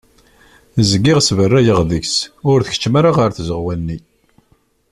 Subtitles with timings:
[0.89, 2.17] Zgiɣ sberrayeɣ deg-s
[2.49, 3.97] ur tkeččem ara ɣer tzeɣwa-nni.